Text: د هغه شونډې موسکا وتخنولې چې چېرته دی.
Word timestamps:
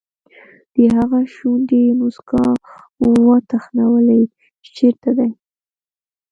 د 0.75 0.77
هغه 0.97 1.19
شونډې 1.35 1.81
موسکا 1.99 2.45
وتخنولې 3.27 4.21
چې 4.63 4.69
چېرته 4.77 5.09
دی. 5.17 5.31